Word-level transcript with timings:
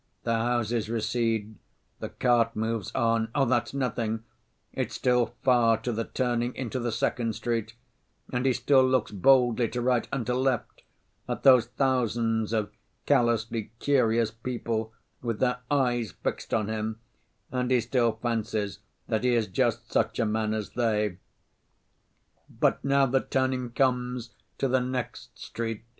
The 0.23 0.33
houses 0.33 0.89
recede, 0.89 1.59
the 1.99 2.09
cart 2.09 2.55
moves 2.55 2.91
on—oh, 2.95 3.45
that's 3.45 3.71
nothing, 3.71 4.23
it's 4.73 4.95
still 4.95 5.35
far 5.43 5.77
to 5.77 5.91
the 5.91 6.05
turning 6.05 6.55
into 6.55 6.79
the 6.79 6.91
second 6.91 7.33
street 7.35 7.75
and 8.33 8.47
he 8.47 8.53
still 8.53 8.83
looks 8.83 9.11
boldly 9.11 9.67
to 9.69 9.79
right 9.79 10.07
and 10.11 10.25
to 10.25 10.33
left 10.33 10.81
at 11.29 11.43
those 11.43 11.67
thousands 11.67 12.51
of 12.51 12.71
callously 13.05 13.73
curious 13.77 14.31
people 14.31 14.91
with 15.21 15.37
their 15.39 15.59
eyes 15.69 16.13
fixed 16.23 16.51
on 16.51 16.67
him, 16.67 16.99
and 17.51 17.69
he 17.69 17.79
still 17.79 18.13
fancies 18.23 18.79
that 19.07 19.23
he 19.23 19.35
is 19.35 19.45
just 19.45 19.91
such 19.91 20.17
a 20.17 20.25
man 20.25 20.55
as 20.55 20.71
they. 20.71 21.17
But 22.49 22.83
now 22.83 23.05
the 23.05 23.21
turning 23.21 23.69
comes 23.69 24.33
to 24.57 24.67
the 24.67 24.81
next 24.81 25.37
street. 25.37 25.83